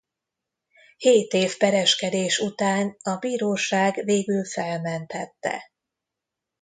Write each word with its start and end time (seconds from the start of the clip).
Hét 0.97 1.33
év 1.33 1.57
pereskedés 1.57 2.39
után 2.39 2.97
a 3.01 3.15
bíróság 3.15 4.01
végül 4.03 4.45
felmentette. 4.45 5.71